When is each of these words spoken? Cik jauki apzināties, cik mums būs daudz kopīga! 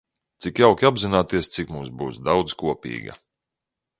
Cik 0.45 0.61
jauki 0.61 0.87
apzināties, 0.89 1.51
cik 1.57 1.75
mums 1.75 1.93
būs 2.01 2.19
daudz 2.31 2.57
kopīga! 2.65 3.19